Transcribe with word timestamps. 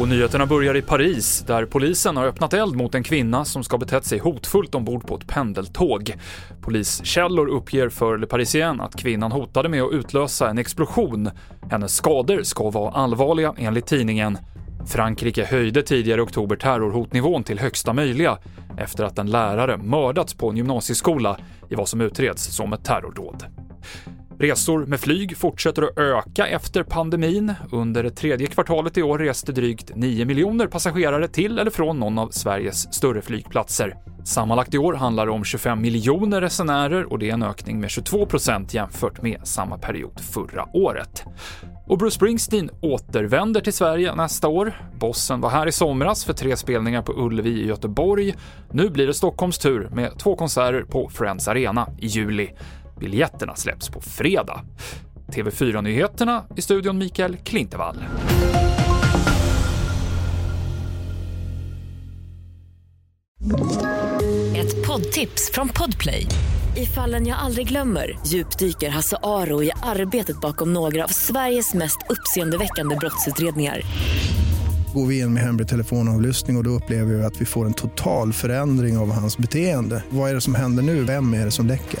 Och 0.00 0.08
nyheterna 0.08 0.46
börjar 0.46 0.76
i 0.76 0.82
Paris, 0.82 1.44
där 1.46 1.64
polisen 1.64 2.16
har 2.16 2.26
öppnat 2.26 2.52
eld 2.52 2.76
mot 2.76 2.94
en 2.94 3.02
kvinna 3.02 3.44
som 3.44 3.64
ska 3.64 3.78
betett 3.78 4.04
sig 4.04 4.18
hotfullt 4.18 4.74
ombord 4.74 5.06
på 5.06 5.16
ett 5.16 5.26
pendeltåg. 5.26 6.14
Poliskällor 6.60 7.48
uppger 7.48 7.88
för 7.88 8.18
Le 8.18 8.26
Parisien 8.26 8.80
att 8.80 8.96
kvinnan 8.96 9.32
hotade 9.32 9.68
med 9.68 9.82
att 9.82 9.92
utlösa 9.92 10.50
en 10.50 10.58
explosion. 10.58 11.30
Hennes 11.70 11.96
skador 11.96 12.42
ska 12.42 12.70
vara 12.70 12.92
allvarliga 12.92 13.54
enligt 13.58 13.86
tidningen. 13.86 14.38
Frankrike 14.86 15.44
höjde 15.44 15.82
tidigare 15.82 16.20
i 16.20 16.24
oktober 16.24 16.56
terrorhotnivån 16.56 17.44
till 17.44 17.58
högsta 17.58 17.92
möjliga 17.92 18.38
efter 18.78 19.04
att 19.04 19.18
en 19.18 19.30
lärare 19.30 19.76
mördats 19.76 20.34
på 20.34 20.50
en 20.50 20.56
gymnasieskola 20.56 21.38
i 21.68 21.74
vad 21.74 21.88
som 21.88 22.00
utreds 22.00 22.56
som 22.56 22.72
ett 22.72 22.84
terrordåd. 22.84 23.65
Resor 24.38 24.86
med 24.86 25.00
flyg 25.00 25.36
fortsätter 25.36 25.82
att 25.82 25.98
öka 25.98 26.46
efter 26.46 26.82
pandemin. 26.82 27.54
Under 27.72 28.02
det 28.02 28.10
tredje 28.10 28.46
kvartalet 28.46 28.98
i 28.98 29.02
år 29.02 29.18
reste 29.18 29.52
drygt 29.52 29.90
9 29.94 30.24
miljoner 30.24 30.66
passagerare 30.66 31.28
till 31.28 31.58
eller 31.58 31.70
från 31.70 31.98
någon 31.98 32.18
av 32.18 32.28
Sveriges 32.28 32.94
större 32.94 33.22
flygplatser. 33.22 33.96
Sammanlagt 34.24 34.74
i 34.74 34.78
år 34.78 34.94
handlar 34.94 35.26
det 35.26 35.32
om 35.32 35.44
25 35.44 35.80
miljoner 35.80 36.40
resenärer 36.40 37.12
och 37.12 37.18
det 37.18 37.28
är 37.30 37.34
en 37.34 37.42
ökning 37.42 37.80
med 37.80 37.90
22 37.90 38.26
procent 38.26 38.74
jämfört 38.74 39.22
med 39.22 39.40
samma 39.42 39.78
period 39.78 40.20
förra 40.20 40.76
året. 40.76 41.24
Och 41.86 41.98
Bruce 41.98 42.14
Springsteen 42.14 42.70
återvänder 42.82 43.60
till 43.60 43.72
Sverige 43.72 44.14
nästa 44.14 44.48
år. 44.48 44.80
Bossen 45.00 45.40
var 45.40 45.50
här 45.50 45.66
i 45.66 45.72
somras 45.72 46.24
för 46.24 46.32
tre 46.32 46.56
spelningar 46.56 47.02
på 47.02 47.12
Ullevi 47.12 47.62
i 47.62 47.66
Göteborg. 47.66 48.34
Nu 48.72 48.90
blir 48.90 49.06
det 49.06 49.14
Stockholms 49.14 49.58
tur 49.58 49.88
med 49.92 50.18
två 50.18 50.36
konserter 50.36 50.82
på 50.82 51.08
Friends 51.08 51.48
Arena 51.48 51.88
i 51.98 52.06
juli. 52.06 52.50
Biljetterna 53.00 53.56
släpps 53.56 53.88
på 53.88 54.00
fredag. 54.00 54.60
TV4-nyheterna 55.28 56.44
i 56.56 56.62
studion 56.62 56.98
Mikael 56.98 57.36
Klintevall. 57.36 57.96
Ett 64.56 64.86
poddtips 64.86 65.50
från 65.52 65.68
Podplay. 65.68 66.26
I 66.76 66.86
fallen 66.86 67.26
jag 67.26 67.38
aldrig 67.38 67.68
glömmer 67.68 68.18
djupdyker 68.26 68.88
Hasse 68.88 69.16
Aro 69.22 69.62
i 69.62 69.70
arbetet 69.82 70.40
bakom 70.40 70.72
några 70.72 71.04
av 71.04 71.08
Sveriges 71.08 71.74
mest 71.74 71.98
uppseendeväckande 72.08 72.96
brottsutredningar. 72.96 73.80
Går 74.94 75.06
vi 75.06 75.18
in 75.18 75.34
med 75.34 75.42
hemlig 75.42 75.68
telefonavlyssning 75.68 76.56
och, 76.56 76.60
och 76.60 76.64
då 76.64 76.70
upplever 76.70 77.14
vi 77.14 77.24
att 77.24 77.40
vi 77.40 77.44
får 77.44 77.66
en 77.66 77.74
total 77.74 78.32
förändring 78.32 78.98
av 78.98 79.12
hans 79.12 79.38
beteende. 79.38 80.04
Vad 80.10 80.30
är 80.30 80.34
det 80.34 80.40
som 80.40 80.54
händer 80.54 80.82
nu? 80.82 81.04
Vem 81.04 81.34
är 81.34 81.44
det 81.44 81.50
som 81.50 81.66
läcker? 81.66 82.00